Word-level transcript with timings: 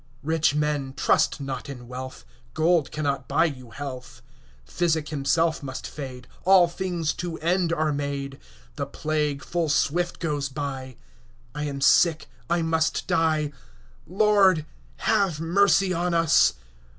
Rich 0.23 0.55
men, 0.55 0.95
trust 0.97 1.39
not 1.39 1.69
in 1.69 1.87
wealth, 1.87 2.25
Gold 2.55 2.91
cannot 2.91 3.27
buy 3.27 3.45
you 3.45 3.69
health; 3.69 4.23
Physic 4.65 5.09
himself 5.09 5.61
must 5.61 5.85
fade; 5.85 6.23
10 6.37 6.37
All 6.43 6.67
things 6.67 7.13
to 7.13 7.37
end 7.37 7.71
are 7.71 7.93
made; 7.93 8.39
The 8.77 8.87
plague 8.87 9.43
full 9.43 9.69
swift 9.69 10.17
goes 10.19 10.49
by; 10.49 10.95
I 11.53 11.65
am 11.65 11.81
sick, 11.81 12.25
I 12.49 12.63
must 12.63 13.05
die— 13.05 13.51
Lord, 14.07 14.65
have 15.01 15.39
mercy 15.39 15.93
on 15.93 16.15
us! 16.15 16.53